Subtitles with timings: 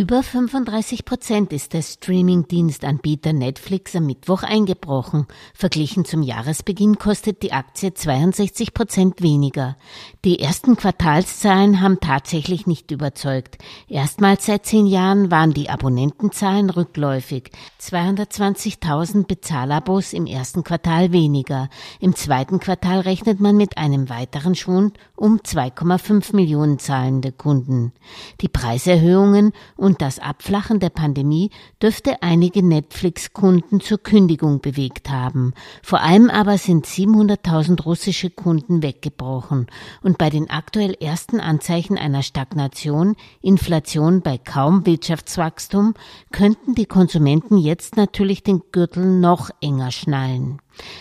[0.00, 5.26] Über 35 Prozent ist der Streaming-Dienstanbieter Netflix am Mittwoch eingebrochen.
[5.52, 9.76] Verglichen zum Jahresbeginn kostet die Aktie 62 Prozent weniger.
[10.24, 13.58] Die ersten Quartalszahlen haben tatsächlich nicht überzeugt.
[13.88, 17.50] Erstmals seit zehn Jahren waren die Abonnentenzahlen rückläufig.
[17.78, 21.68] 220.000 Bezahlabos im ersten Quartal weniger.
[22.00, 27.92] Im zweiten Quartal rechnet man mit einem weiteren Schwund um 2,5 Millionen zahlende Kunden.
[28.40, 31.50] Die Preiserhöhungen und das Abflachen der Pandemie
[31.82, 35.54] dürfte einige Netflix-Kunden zur Kündigung bewegt haben.
[35.82, 39.66] Vor allem aber sind 700.000 russische Kunden weggebrochen
[40.02, 45.94] und bei den aktuell ersten Anzeichen einer Stagnation, Inflation bei kaum Wirtschaftswachstum,
[46.32, 50.60] könnten die Konsumenten jetzt natürlich den Gürtel noch enger schnallen.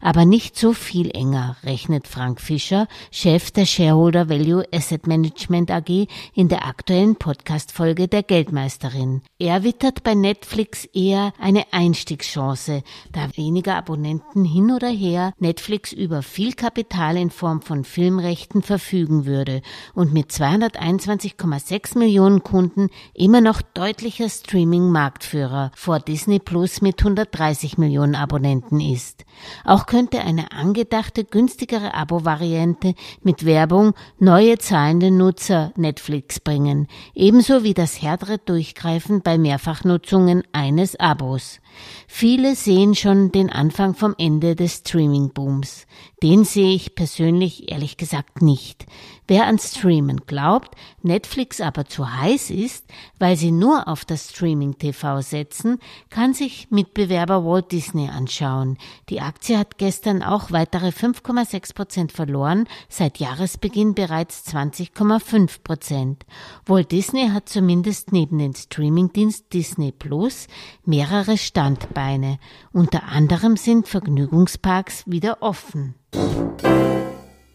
[0.00, 6.06] Aber nicht so viel enger, rechnet Frank Fischer, Chef der Shareholder Value Asset Management AG,
[6.34, 9.22] in der aktuellen Podcast-Folge der Geldmeisterin.
[9.38, 16.22] Er wittert bei Netflix eher eine Einstiegschance, da weniger Abonnenten hin oder her Netflix über
[16.22, 19.62] viel Kapital in Form von Filmrechten verfügen würde
[19.94, 28.14] und mit 221,6 Millionen Kunden immer noch deutlicher Streaming-Marktführer vor Disney Plus mit 130 Millionen
[28.14, 29.24] Abonnenten ist.
[29.64, 37.74] Auch könnte eine angedachte günstigere Abo-Variante mit Werbung neue zahlende Nutzer Netflix bringen, ebenso wie
[37.74, 41.60] das härtere Durchgreifen bei Mehrfachnutzungen eines Abos.
[42.06, 45.86] Viele sehen schon den Anfang vom Ende des Streaming-Booms.
[46.22, 48.86] Den sehe ich persönlich ehrlich gesagt nicht.
[49.26, 52.84] Wer an Streamen glaubt, Netflix aber zu heiß ist,
[53.20, 55.78] weil sie nur auf das Streaming-TV setzen,
[56.10, 58.76] kann sich Mitbewerber Walt Disney anschauen.
[59.08, 59.20] Die
[59.50, 66.24] Aktie hat gestern auch weitere 5,6 Prozent verloren, seit Jahresbeginn bereits 20,5 Prozent.
[66.66, 70.46] Walt Disney hat zumindest neben dem Streamingdienst Disney Plus
[70.84, 72.38] mehrere Standbeine.
[72.72, 75.96] Unter anderem sind Vergnügungsparks wieder offen.